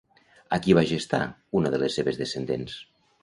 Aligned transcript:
A 0.55 0.57
qui 0.63 0.73
va 0.77 0.83
gestar 0.91 1.19
una 1.61 1.71
de 1.75 1.81
les 1.83 1.99
seves 1.99 2.19
descendents? 2.25 2.81